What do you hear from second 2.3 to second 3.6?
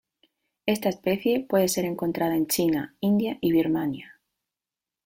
en China, India y